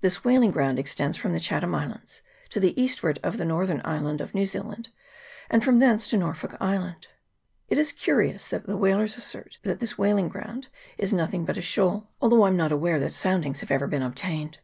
[0.00, 3.82] This whaling ground extends from the Chatham Islands to the eastward of the north ern
[3.84, 4.88] island of New Zealand,
[5.50, 7.08] and from thence to Nor folk Island.
[7.68, 11.60] It is curious that the whalers assert that this whaling ground is nothing but a
[11.60, 14.60] shoal, although I am not aware that soundings have ever been obtained.